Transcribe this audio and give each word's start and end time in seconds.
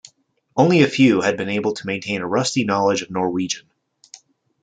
Only 0.57 0.81
a 0.81 0.87
few 0.87 1.21
had 1.21 1.37
been 1.37 1.47
able 1.49 1.73
to 1.75 1.85
maintain 1.85 2.21
a 2.21 2.27
rusty 2.27 2.63
knowledge 2.63 3.03
of 3.03 3.11
Norwegian. 3.11 3.69